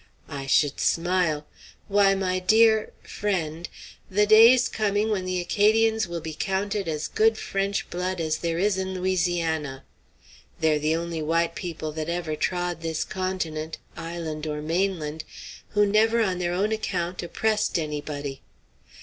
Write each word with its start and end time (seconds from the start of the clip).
I 0.29 0.47
should 0.47 0.79
smile! 0.79 1.45
Why, 1.87 2.15
my 2.15 2.39
dear 2.39 2.91
friend, 3.03 3.69
the 4.09 4.25
day's 4.25 4.67
coming 4.67 5.11
when 5.11 5.25
the 5.25 5.39
Acadians 5.39 6.07
will 6.07 6.21
be 6.21 6.33
counted 6.33 6.87
as 6.87 7.07
good 7.07 7.37
French 7.37 7.87
blood 7.91 8.19
as 8.19 8.37
there 8.37 8.57
is 8.57 8.79
in 8.79 8.95
Louisiana! 8.95 9.83
They're 10.59 10.79
the 10.79 10.95
only 10.95 11.21
white 11.21 11.53
people 11.53 11.91
that 11.91 12.09
ever 12.09 12.35
trod 12.35 12.81
this 12.81 13.03
continent 13.03 13.77
island 13.95 14.47
or 14.47 14.59
mainland 14.59 15.23
who 15.77 15.85
never 15.85 16.19
on 16.23 16.39
their 16.39 16.51
own 16.51 16.71
account 16.71 17.21
oppressed 17.21 17.77
anybody. 17.77 18.41